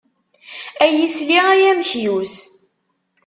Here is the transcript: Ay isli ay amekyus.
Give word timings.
Ay 0.85 0.95
isli 1.05 1.37
ay 1.51 1.63
amekyus. 1.71 2.35